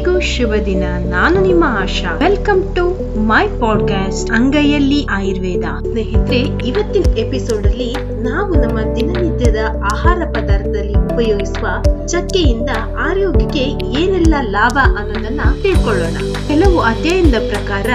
[0.00, 0.84] ಎಲ್ಲರಿಗೂ ಶುಭ ದಿನ.
[1.10, 2.16] ನಾನು ನಿಮ್ಮ Asha.
[2.16, 2.84] Welcome to
[3.18, 5.64] my podcast ಅಂಗೈಯಲ್ಲಿ Ayurveda.
[5.80, 9.56] ಸ್ನೇಹಿತರೆ, ಇವತ್ತಿನ ಎಪಿಸೋಡ್ ಅಲ್ಲಿ ನಾವು ನಮ್ಮ ದಿನನಿತ್ಯದ
[9.92, 11.66] ಆಹಾರ ಪದಾರ್ಥದಲ್ಲಿ ಉಪಯೋಗಿಸುವ
[12.06, 13.64] ಚಕ್ಕೆಯಿಂದ ಆರೋಗ್ಯಕ್ಕೆ
[14.00, 16.16] ಏನೆಲ್ಲ ಲಾಭ ಅನ್ನೋದನ್ನ ತಿಳ್ಕೊಳ್ಳೋಣ.
[16.48, 17.90] ಕೆಲವು ಅಧ್ಯಯನದ ಪ್ರಕಾರ,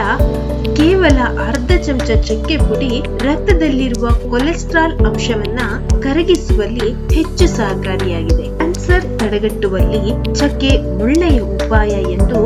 [0.76, 5.60] ಕೇವಲ ಅರ್ಧ ಚಮಚ ಚಕ್ಕೆ ಪುಡಿ ರಕ್ತದಲ್ಲಿರುವ ಕೊಲೆಸ್ಟ್ರಾಲ್ ಅಂಶವನ್ನ
[6.02, 8.45] ಕರಗಿಸುವಲ್ಲಿ ಹೆಚ್ಚು ಸಹಕಾರಿಯಾಗಿದೆ.
[9.36, 10.70] ತಡೆಗಟ್ಟುವಲ್ಲಿ ಚಕ್ಕೆ
[11.04, 12.40] ಒಳ್ಳೆಯ ಉಪಾಯ ಎಂದು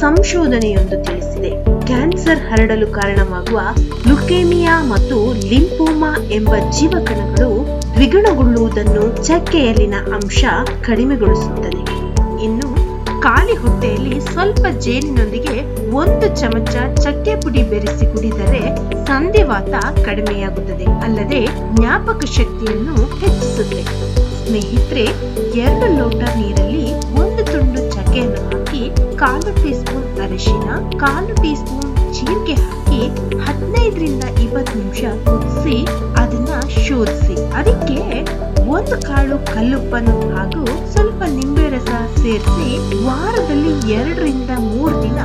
[0.00, 1.50] ಸಂಶೋಧನೆಯೊಂದು ತಿಳಿಸಿದೆ.
[1.86, 3.60] ಕ್ಯಾನ್ಸರ್ ಹರಡಲು ಕಾರಣವಾಗುವ
[4.08, 7.50] ಲುಕೇಮಿಯಾ ಮತ್ತು ಲಿಂಪೋಮಾ ಎಂಬ ಜೀವಕಣಗಳು
[7.94, 10.44] ದ್ವಿಗುಣಗೊಳ್ಳುವುದನ್ನು ಚಕ್ಕೆಯಲ್ಲಿನ ಅಂಶ
[10.86, 11.82] ಕಡಿಮೆಗೊಳಿಸುತ್ತದೆ.
[12.44, 12.70] ಇನ್ನು
[13.22, 15.56] ಖಾಲಿ ಹೊಟ್ಟೆಯಲ್ಲಿ ಸ್ವಲ್ಪ ಜೇನಿನೊಂದಿಗೆ
[15.94, 18.64] ಒಂದು ಚಮಚ ಚಕ್ಕೆ ಪುಡಿ ಬೆರೆಸಿ ಕುಡಿದರೆ
[19.06, 20.84] ಸಂಧಿವಾತ ಕಡಿಮೆಯಾಗುತ್ತದೆ.
[20.84, 22.96] ಅಲ್ಲದೆ ಜ್ಞಾಪಕ ಶಕ್ತಿಯನ್ನು
[24.52, 25.04] ಸ್ನೇಹಿತರೆ,
[25.66, 26.88] ಎರಡು ಲೋಟ ನೀರಲ್ಲಿ
[27.20, 28.82] ಒಂದು ತುಂಡು ಚಕ್ಕೆಯನ್ನು ಹಾಕಿ
[29.20, 30.68] ಕಾಲು ಟೀ ಸ್ಪೂನ್ ಅರಿಶಿನ
[31.02, 33.00] ಕಾಲು ಟೀ ಸ್ಪೂನ್ ಜೀರಿಗೆ ಹಾಕಿ
[33.44, 35.76] ಹದಿನೈದರಿಂದ ಇಪ್ಪತ್ತು ನಿಮಿಷ ಕುದಿಸಿ
[36.22, 36.52] ಅದನ್ನ
[36.84, 37.36] ಶೋಧಿಸಿ.
[37.60, 37.98] ಅದಕ್ಕೆ
[38.76, 42.70] ಒಂದು ಕಾಳು ಕಲ್ಲುಪ್ಪನ್ನು ಹಾಗೂ ಸ್ವಲ್ಪ ನಿಂಬೆ ರಸ ಸೇರಿಸಿ
[43.08, 45.20] ವಾರದಲ್ಲಿ ಎರಡರಿಂದ ಮೂರು ದಿನ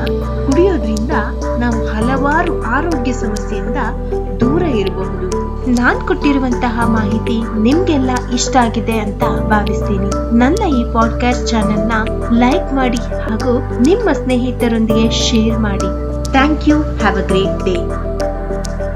[0.45, 1.15] ಕುಡಿಯೋದ್ರಿಂದ
[1.63, 3.81] ನಾವು ಹಲವಾರು ಆರೋಗ್ಯ ಸಮಸ್ಯೆಯಿಂದ
[4.39, 5.27] ದೂರ ಇರಬಹುದು.
[5.81, 10.37] ನಾನ್ ಕೊಟ್ಟಿರುವಂತಹ ಮಾಹಿತಿ ನಿಮ್ಗೆಲ್ಲ ಇಷ್ಟ ಆಗಿದೆ ಅಂತ ಭಾವಿಸ್ತೀನಿ.
[10.37, 11.91] ನನ್ನ ಈ ಪಾಡ್ಕಾಸ್ಟ್ ಚಾನೆಲ್ನ
[12.31, 15.89] ಲೈಕ್ ಮಾಡಿ ಹಾಗೂ ನಿಮ್ಮ ಸ್ನೇಹಿತರೊಂದಿಗೆ ಶೇರ್ ಮಾಡಿ.
[16.31, 17.75] Thank you have a great day